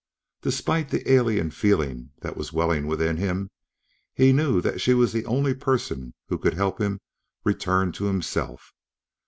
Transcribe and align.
Despite 0.41 0.89
the 0.89 1.11
alien 1.11 1.51
feeling 1.51 2.09
that 2.21 2.35
was 2.35 2.51
welling 2.51 2.87
within 2.87 3.17
him, 3.17 3.51
he 4.15 4.33
knew 4.33 4.59
that 4.59 4.81
she 4.81 4.95
was 4.95 5.13
the 5.13 5.27
only 5.27 5.53
person 5.53 6.15
who 6.27 6.39
could 6.39 6.55
help 6.55 6.81
him 6.81 6.99
return 7.43 7.91
to 7.91 8.05
himself. 8.05 8.73